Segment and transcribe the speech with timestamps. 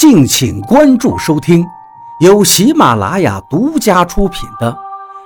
[0.00, 1.62] 敬请关注收听，
[2.20, 4.72] 由喜马拉雅独家出品的《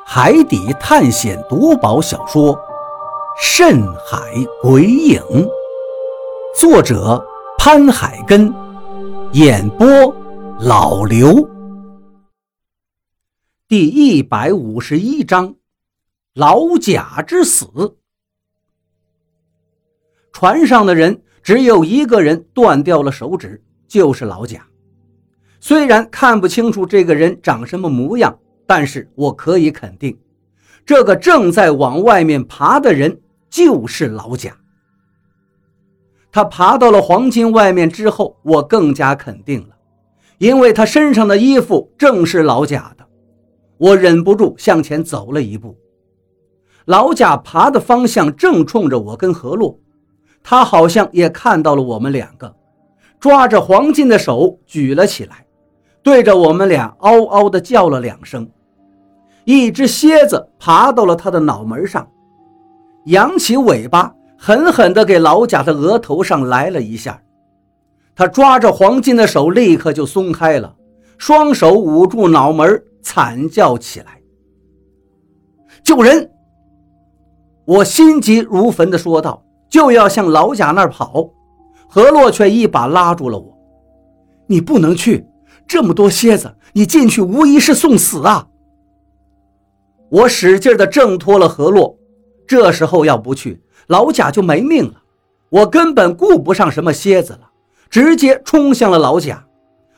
[0.04, 2.52] 海底探险夺宝小说》
[3.40, 4.18] 《深海
[4.60, 5.20] 鬼影》，
[6.58, 7.24] 作者
[7.56, 8.52] 潘海根，
[9.30, 9.86] 演播
[10.58, 11.48] 老刘。
[13.68, 15.54] 第一百五十一章：
[16.34, 17.96] 老贾之死。
[20.32, 23.62] 船上的人只有一个人断掉了手指。
[23.94, 24.60] 就是老贾，
[25.60, 28.36] 虽然看不清楚这个人长什么模样，
[28.66, 30.18] 但是我可以肯定，
[30.84, 34.50] 这个正在往外面爬的人就是老贾。
[36.32, 39.76] 他爬到了黄金外面之后，我更加肯定了，
[40.38, 43.06] 因为他身上的衣服正是老贾的。
[43.78, 45.78] 我忍不住向前走了一步，
[46.86, 49.78] 老贾爬的方向正冲着我跟何洛，
[50.42, 52.56] 他好像也看到了我们两个。
[53.18, 55.46] 抓着黄金的手举了起来，
[56.02, 58.48] 对着我们俩嗷嗷地叫了两声。
[59.44, 62.08] 一只蝎子爬到了他的脑门上，
[63.06, 67.20] 扬起尾巴，狠狠地给老贾的额头上来了一下。
[68.16, 70.74] 他抓着黄金的手立刻就松开了，
[71.18, 74.20] 双手捂住脑门，惨叫起来
[75.84, 76.30] ：“救人！”
[77.66, 81.28] 我心急如焚地说道，就要向老贾那儿跑。
[81.94, 83.56] 何洛却一把拉住了我
[84.50, 85.24] ：“你不能去，
[85.64, 88.48] 这么多蝎子，你进去无疑是送死啊！”
[90.10, 91.96] 我使劲地挣脱了何洛。
[92.48, 95.02] 这时候要不去，老贾就没命了。
[95.50, 97.50] 我根本顾不上什么蝎子了，
[97.88, 99.46] 直接冲向了老贾，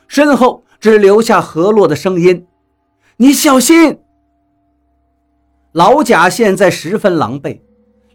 [0.07, 2.45] 身后只留下何洛的声音
[3.17, 3.97] ：“你小心！”
[5.73, 7.59] 老贾现在十分狼狈，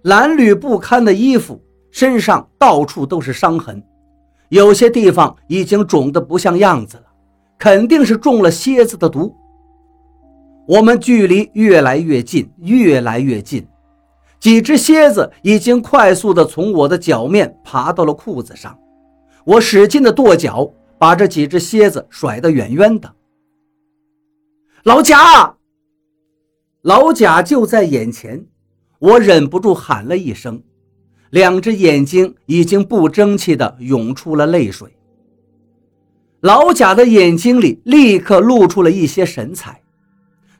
[0.04, 1.60] 褴褛不堪的衣服。
[1.92, 3.80] 身上到处都是伤痕，
[4.48, 7.04] 有些地方已经肿得不像样子了，
[7.58, 9.32] 肯定是中了蝎子的毒。
[10.66, 13.66] 我们距离越来越近，越来越近，
[14.40, 18.76] 几只蝎子已经快速地从我的脚面爬到了裤子上。
[19.44, 23.12] 我使劲地跺脚，把这几只蝎子甩得远远的。
[24.84, 25.56] 老贾，
[26.82, 28.46] 老贾就在眼前，
[28.98, 30.62] 我忍不住喊了一声。
[31.32, 34.94] 两只眼睛已经不争气地涌出了泪水。
[36.40, 39.80] 老贾的眼睛里立刻露出了一些神采，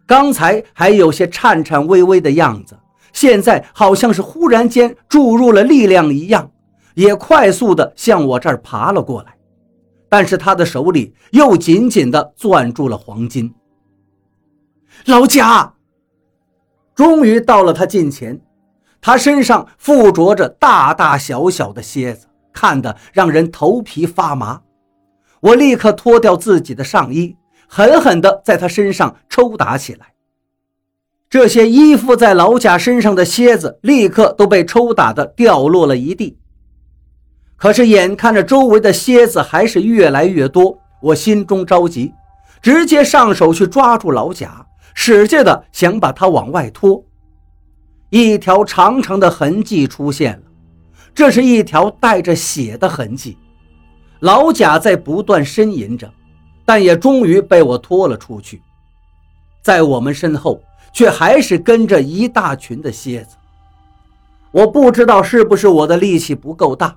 [0.07, 2.75] 刚才还有些颤颤巍巍的样子，
[3.13, 6.51] 现在好像是忽然间注入了力量一样，
[6.95, 9.37] 也快速地向我这儿爬了过来。
[10.09, 13.53] 但是他的手里又紧紧地攥住了黄金。
[15.05, 15.75] 老贾，
[16.95, 18.41] 终于到了他近前。
[19.03, 24.63] 他身上附着着大大小小的蝎子，看得让人头皮发麻。
[25.41, 27.37] 我立刻脱掉自己的上衣，
[27.67, 30.07] 狠狠地在他身上抽打起来。
[31.29, 36.39] 这些依附在老贾身上的蝎子立刻都被抽打的掉落了一地。
[37.57, 42.13] 可是眼看着周围的蝎子还是越来越多，我心中着急，
[42.61, 44.65] 直接上手去抓住老贾，
[44.95, 47.05] 使劲的想把他往外拖。
[48.15, 50.43] 一条长长的痕迹出现了，
[51.15, 53.39] 这是一条带着血的痕迹。
[54.21, 56.13] 老贾在不断呻吟着，
[56.63, 58.61] 但也终于被我拖了出去。
[59.63, 60.61] 在我们身后，
[60.93, 63.35] 却还是跟着一大群的蝎子。
[64.51, 66.95] 我不知道是不是我的力气不够大，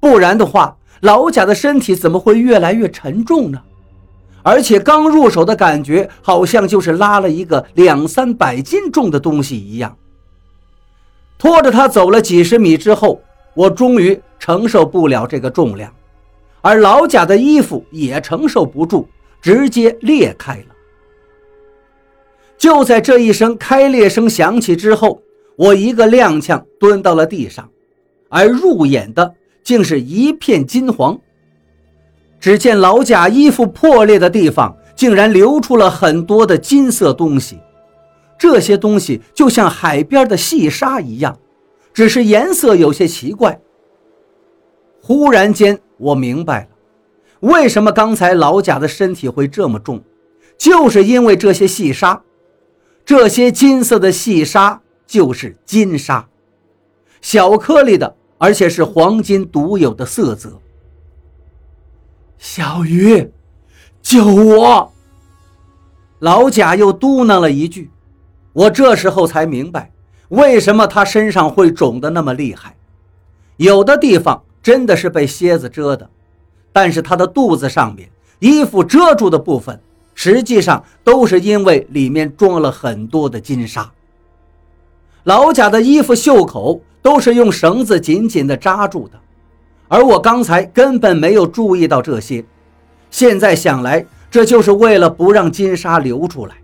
[0.00, 3.60] 不然的话，老贾的身体怎么会越来越沉重呢？
[4.42, 9.94] 而且刚入手的感觉，好像就是拉了一个两三百斤重的东西一样。
[11.38, 13.20] 拖着他走了几十米之后，
[13.54, 15.92] 我终于承受不了这个重量，
[16.60, 19.08] 而老贾的衣服也承受不住，
[19.40, 20.74] 直接裂开了。
[22.56, 25.20] 就在这一声开裂声响起之后，
[25.56, 27.68] 我一个踉跄蹲到了地上，
[28.28, 31.18] 而入眼的竟是一片金黄。
[32.40, 37.58] 只见老贾衣服破裂的地方，竟然流出了很多的金色东西。
[38.38, 41.38] 这些东西就像海边的细沙一样，
[41.94, 43.60] 只是颜色有些奇怪。
[45.02, 46.68] 忽然间，我明白了，
[47.40, 50.02] 为什么刚才老贾的身体会这么重，
[50.58, 52.22] 就是因为这些细沙。
[53.04, 56.28] 这些金色的细沙就是金沙，
[57.22, 60.60] 小颗粒的，而且是黄金独有的色泽。
[62.36, 63.30] 小鱼，
[64.02, 64.92] 救我！
[66.18, 67.90] 老贾又嘟囔了一句。
[68.56, 69.90] 我这时候才明白，
[70.30, 72.74] 为什么他身上会肿得那么厉害。
[73.58, 76.08] 有的地方真的是被蝎子蛰的，
[76.72, 78.08] 但是他的肚子上面
[78.38, 79.78] 衣服遮住的部分，
[80.14, 83.92] 实际上都是因为里面装了很多的金沙。
[85.24, 89.20] 老贾的衣服袖口都是用绳子紧紧地扎住的，
[89.86, 92.42] 而我刚才根本没有注意到这些。
[93.10, 96.54] 现在想来，这就是为了不让金沙流出来。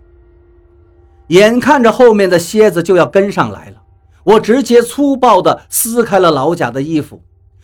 [1.27, 3.81] 眼看着后面的蝎子就要跟上来了，
[4.23, 7.21] 我直接粗暴地撕开了老贾的衣服，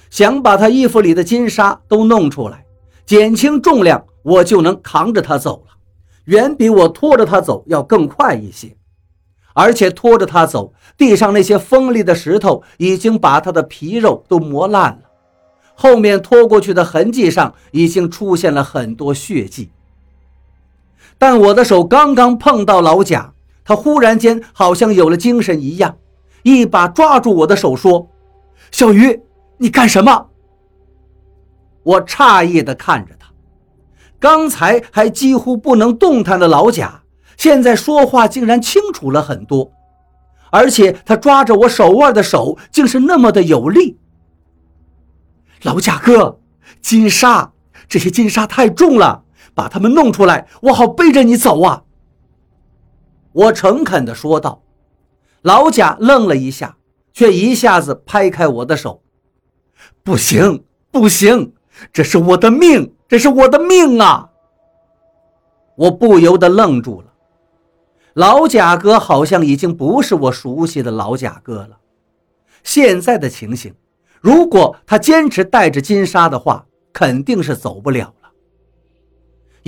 [0.10, 2.66] 想把他衣服里的金沙都弄出来，
[3.06, 5.74] 减轻重量，我就能扛着他走了，
[6.26, 8.76] 远比我拖着他走要更快一些。
[9.54, 15.10] 而且拖着他走，地上那些锋利的石头已经把他的皮肉都磨烂了。
[15.76, 19.70] 后面拖过去的痕迹上已经出现了很多血迹，
[21.18, 23.34] 但我的手刚刚碰到老贾，
[23.70, 25.96] 他忽然间好像有了精神一样，
[26.42, 28.10] 一把抓住我的手说
[28.72, 29.22] ：“小鱼，
[29.60, 30.30] 你干什么？”
[31.86, 33.30] 我诧异地看着他，
[34.20, 37.04] 刚才还几乎不能动弹的老贾，
[37.38, 39.72] 现在说话竟然清楚了很多，
[40.50, 44.00] 而且他抓着我手腕的手竟是那么的有力。
[45.62, 46.40] 老贾哥，
[46.82, 47.52] 金沙，
[47.88, 51.84] 这些金沙太重了，把它们弄出来，我好背着你走啊！
[53.32, 54.62] 我诚恳地说道。
[55.42, 56.76] 老贾愣了一下，
[57.14, 59.02] 却一下子拍开我的手
[60.04, 61.54] ：“不行，不行，
[61.94, 64.30] 这是我的命，这是我的命啊！”
[65.78, 67.08] 我不由得愣住了。
[68.16, 71.78] 老贾哥好像已经不是我熟悉的老贾哥了，
[72.64, 73.74] 现在的情形。
[74.20, 78.19] 如果他坚持带着金沙的话，肯定是走不了了。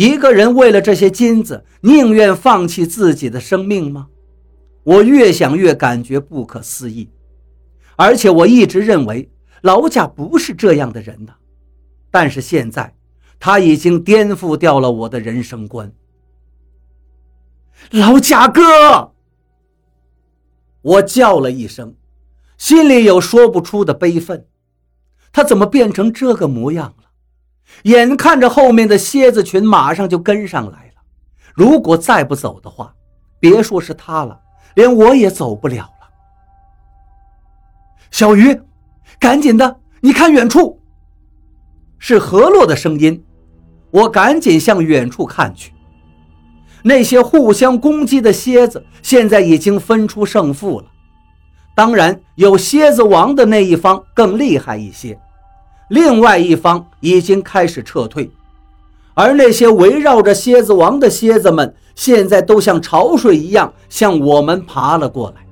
[0.01, 4.07] 一个人为了这些金子，宁愿放弃自己的生命吗？
[4.81, 7.07] 我越想越感觉不可思议，
[7.98, 9.30] 而且我一直认为
[9.62, 11.36] 老贾不是这样的人呢。
[12.09, 12.95] 但是现在，
[13.39, 15.94] 他已经颠覆掉了我的人生观。
[17.92, 19.13] 老贾哥，
[20.81, 21.94] 我叫了一声。
[22.57, 24.47] 心里有说不出的悲愤，
[25.31, 27.10] 他怎么变成这个模样了？
[27.83, 31.01] 眼看着后面的蝎子群马上就跟上来了，
[31.53, 32.94] 如果再不走的话，
[33.39, 34.39] 别说是他了，
[34.75, 36.09] 连我也走不了了。
[38.12, 38.59] 小鱼，
[39.19, 40.79] 赶紧的，你看远处，
[41.97, 43.23] 是何洛的声音。
[43.89, 45.73] 我赶紧向远处看去，
[46.81, 50.85] 那些互相攻击的蝎子现在已经分出胜负了。
[51.75, 55.19] 当然，有蝎子王的那一方更厉害一些，
[55.91, 58.31] 另外一方已经开始撤退，
[59.13, 65.45] 而那些围绕着蝎子王的蝎子们，现在都像潮水一样向我们爬了过来，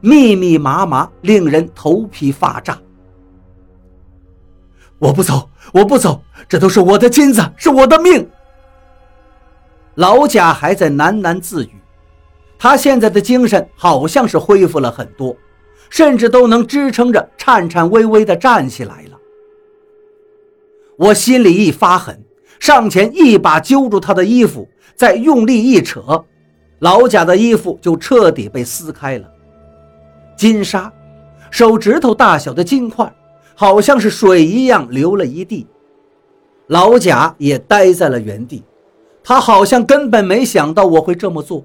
[0.00, 2.78] 密密麻麻，令人头皮发炸。
[5.00, 8.24] 我不走，我不走，这都是我的金子，是我的命。
[9.96, 11.74] 老贾还在喃喃自语，
[12.56, 15.36] 他现在的精神好像是恢复了很多。
[15.90, 19.13] 甚至都能支撑着，颤颤巍巍地站起来了。
[20.96, 22.22] 我心里一发狠，
[22.60, 26.24] 上前一把揪住他的衣服，再用力一扯，
[26.78, 29.28] 老贾的衣服就彻底被撕开了。
[30.36, 30.92] 金沙，
[31.50, 33.12] 手指头大小的金块，
[33.54, 35.66] 好像是水一样流了一地。
[36.68, 38.64] 老贾也呆在了原地，
[39.22, 41.64] 他好像根本没想到我会这么做。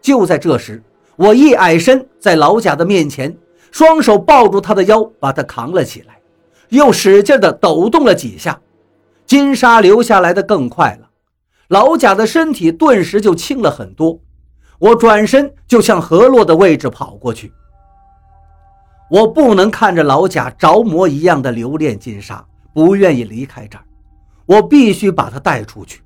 [0.00, 0.82] 就在这时。
[1.16, 3.36] 我一矮身在老贾的面前，
[3.70, 6.19] 双手抱住他的腰，把他扛了起来，
[6.70, 8.60] 又使劲地抖动了几下，
[9.26, 11.08] 金沙流下来的更快了，
[11.68, 14.18] 老贾的身体顿时就轻了很多。
[14.78, 17.52] 我转身就向河洛的位置跑过去。
[19.10, 23.84] 我不能看着老贾着魔一样的留恋金沙，不愿意离开这儿，
[24.46, 26.00] 我必须把他带出去。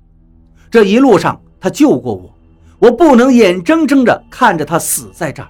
[0.69, 2.31] 这一路上他救过我。
[2.77, 5.47] 我不能眼睁睁地看着他死在这儿。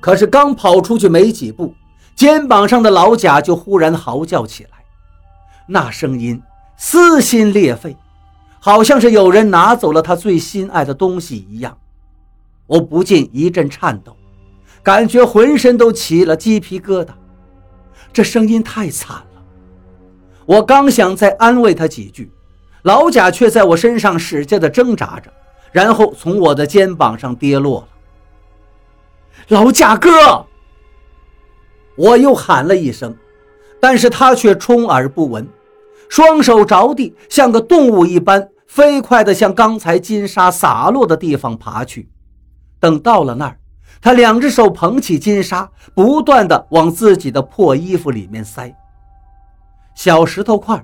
[0.00, 1.72] 可是刚跑出去没几步，
[2.20, 4.84] 肩膀上的老贾就忽然嚎叫起来，
[5.66, 6.38] 那声音
[6.76, 7.96] 撕心裂肺，
[8.58, 11.78] 好像是有人拿走了他最心爱的东西一样。
[12.66, 14.14] 我不禁一阵颤抖，
[14.82, 17.08] 感觉浑身都起了鸡皮疙瘩。
[18.12, 19.42] 这声音太惨了。
[20.44, 22.30] 我刚想再安慰他几句，
[22.82, 25.32] 老贾却在我身上使劲地挣扎着。
[25.72, 27.88] 然后从我的肩膀上跌落了。
[29.48, 30.44] 老贾哥，
[32.00, 33.14] 我又喊了一声，
[33.78, 35.46] 但是他却充耳不闻，
[36.08, 42.08] 双手着地，像个动物一般，飞快地向刚才金沙洒落的地方爬去。
[42.78, 43.58] 等到了那儿，
[44.00, 48.74] 他两只手捧起金沙，不断地往自己的破衣服里面塞。
[49.94, 50.82] 小石头块、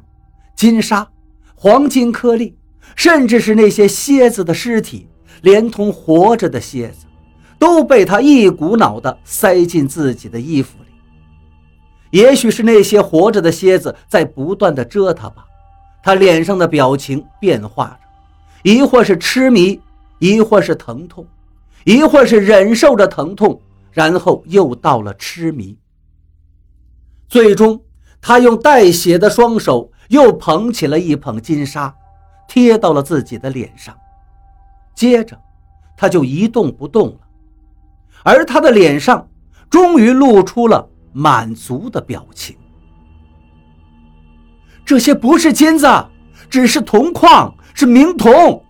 [0.54, 1.08] 金沙、
[1.54, 2.54] 黄金颗粒，
[2.94, 5.08] 甚至是那些蝎子的尸体，
[5.40, 7.06] 连同活着的蝎子，
[7.58, 10.86] 都被他一股脑地塞进自己的衣服里。
[12.16, 15.44] 也许是那些活着的蝎子在不断的蛰他吧，
[16.02, 19.78] 他脸上的表情变化着，一会儿是痴迷，
[20.18, 21.26] 一会儿是疼痛，
[21.85, 23.61] 一会儿是忍受着疼痛，
[23.92, 25.76] 然后又到了痴迷。
[27.28, 27.78] 最终，
[28.18, 31.94] 他用带血的双手又捧起了一捧金沙，
[32.49, 33.94] 贴到了自己的脸上，
[34.94, 35.38] 接着
[35.99, 37.18] 他就一动不动了，
[38.23, 39.28] 而他的脸上
[39.68, 40.88] 终于露出了。
[41.18, 42.54] 满足的表情。
[44.85, 45.87] 这些不是金子，
[46.50, 48.62] 只是铜矿，是明铜。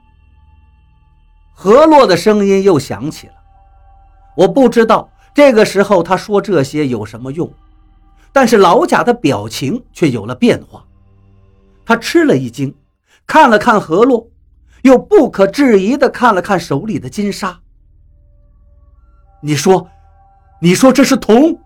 [1.53, 3.33] 何洛的声音又响起了。
[4.37, 7.53] 我不知道这个时候他说这些有什么用，
[8.33, 10.85] 但是老贾的表情却有了变化。
[11.85, 12.73] 他吃了一惊，
[13.26, 14.29] 看了看何洛，
[14.83, 17.59] 又不可置疑的看了看手里的金沙。
[19.41, 19.88] 你说，
[20.61, 21.59] 你说这是铜？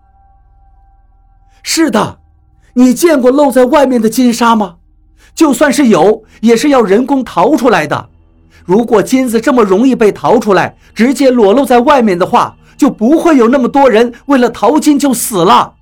[1.63, 2.19] 是的，
[2.73, 4.77] 你见过露在外面的金沙吗？
[5.33, 8.09] 就算是有，也是要人工淘出来的。
[8.65, 15.75] 如果金子这么容易被淘出来，直接裸露在外面的话，就不会有那么多人为了淘金就死了。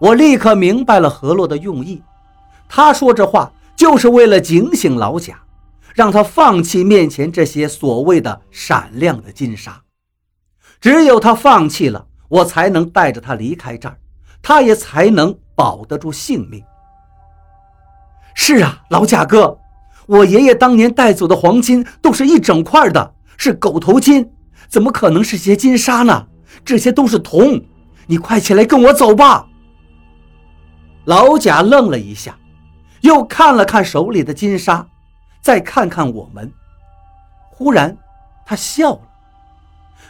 [0.00, 2.02] 我立刻明白了何洛的用意，
[2.68, 5.40] 他说这话就是为了警醒老贾，
[5.94, 9.82] 让他放弃面前这些所谓的闪亮的金沙。
[10.80, 12.06] 只有他放弃了。
[12.32, 13.94] 我才能带着他离开这儿，
[14.40, 16.64] 他也才能保得住性命。
[18.34, 19.58] 是啊，老贾哥，
[20.06, 24.26] 我爷爷当年带走的黄金都是一整块的，是狗头金，
[24.66, 26.26] 怎么可能是些金沙呢？
[26.64, 27.62] 这些都是铜。
[28.06, 29.46] 你快起来跟我走吧。
[31.04, 32.34] 老贾愣了一下，
[33.02, 34.86] 又看了看手里的金沙，
[35.42, 36.50] 再看看我们，
[37.50, 37.94] 忽然
[38.46, 39.00] 他笑了。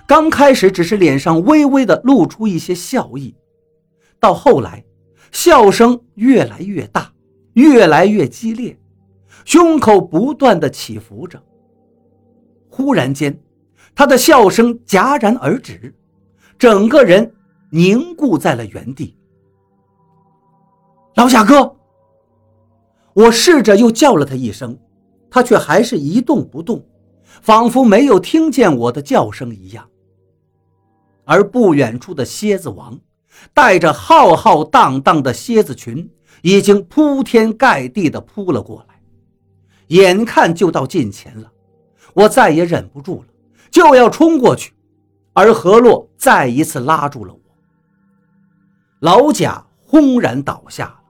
[0.06, 3.34] 刚开始只是脸上微微的露出一些笑意，
[4.20, 4.84] 到后来，
[5.30, 7.10] 笑声越来越大，
[7.54, 8.78] 越来越激烈，
[9.44, 11.42] 胸口不断的起伏着。
[12.68, 13.38] 忽然间，
[13.94, 15.94] 他的笑声戛然而止，
[16.58, 17.34] 整个人
[17.70, 19.16] 凝固在了原地。
[21.14, 21.76] 老贾哥，
[23.14, 24.78] 我试着又叫了他一声，
[25.30, 26.84] 他却还是一动不动，
[27.42, 29.88] 仿佛没有听见我的叫声一样。
[31.24, 32.98] 而不远处的蝎子王，
[33.54, 36.10] 带着浩浩荡荡的蝎子群，
[36.42, 39.00] 已经铺天盖地地扑了过来，
[39.88, 41.50] 眼看就到近前了，
[42.14, 43.28] 我再也忍不住了，
[43.70, 44.72] 就要冲过去，
[45.32, 47.40] 而何洛再一次拉住了我。
[49.00, 51.00] 老贾轰然倒下了，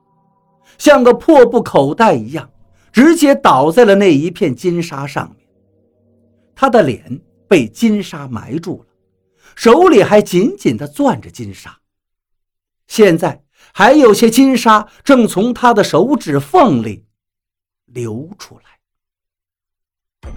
[0.77, 2.49] 像个破布口袋一样，
[2.91, 5.47] 直接倒在了那一片金沙上面，
[6.55, 8.92] 他的脸被金沙埋住了。
[9.55, 11.79] 手里还紧紧地攥着金沙，
[12.87, 13.43] 现在
[13.73, 17.05] 还有些金沙正从他的手指缝里
[17.85, 20.31] 流出来。